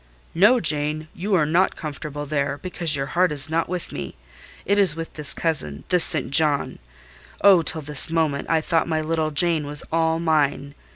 "No, 0.33 0.59
Jane, 0.59 1.09
you 1.13 1.35
are 1.35 1.45
not 1.45 1.75
comfortable 1.75 2.25
there, 2.25 2.57
because 2.57 2.95
your 2.95 3.05
heart 3.05 3.31
is 3.31 3.51
not 3.51 3.69
with 3.69 3.91
me: 3.91 4.15
it 4.65 4.79
is 4.79 4.95
with 4.95 5.13
this 5.13 5.31
cousin—this 5.31 6.03
St. 6.03 6.31
John. 6.31 6.79
Oh, 7.43 7.61
till 7.61 7.81
this 7.81 8.09
moment, 8.09 8.49
I 8.49 8.61
thought 8.61 8.87
my 8.87 9.01
little 9.01 9.29
Jane 9.29 9.67
was 9.67 9.83
all 9.91 10.17
mine! 10.19 10.73